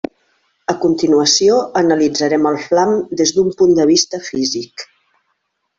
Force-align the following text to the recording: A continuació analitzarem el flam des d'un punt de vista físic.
A 0.71 0.73
continuació 0.85 1.59
analitzarem 1.83 2.49
el 2.53 2.59
flam 2.65 2.95
des 3.21 3.37
d'un 3.37 3.55
punt 3.61 3.79
de 3.81 3.91
vista 3.95 4.25
físic. 4.31 4.91